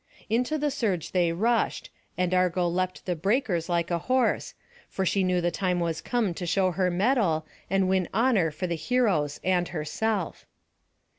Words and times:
Into 0.31 0.57
the 0.57 0.71
surge 0.71 1.11
they 1.11 1.31
rushed, 1.31 1.91
and 2.17 2.33
Argo 2.33 2.67
leapt 2.67 3.05
the 3.05 3.15
breakers 3.15 3.69
like 3.69 3.91
a 3.91 3.99
horse; 3.99 4.55
for 4.89 5.05
she 5.05 5.23
knew 5.23 5.41
the 5.41 5.51
time 5.51 5.79
was 5.79 6.01
come 6.01 6.33
to 6.33 6.47
show 6.47 6.71
her 6.71 6.89
mettle, 6.89 7.45
and 7.69 7.87
win 7.87 8.09
honour 8.11 8.49
for 8.49 8.65
the 8.65 8.73
heroes 8.73 9.39
and 9.43 9.67
herself. 9.67 10.47